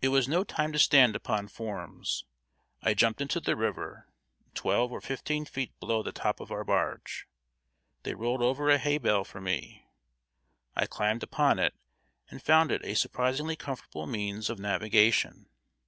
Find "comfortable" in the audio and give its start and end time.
13.56-14.06